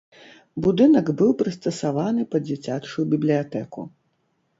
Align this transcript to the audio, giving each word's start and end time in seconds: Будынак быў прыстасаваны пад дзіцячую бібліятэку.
Будынак 0.67 1.11
быў 1.19 1.29
прыстасаваны 1.41 2.21
пад 2.31 2.41
дзіцячую 2.49 3.05
бібліятэку. 3.13 3.85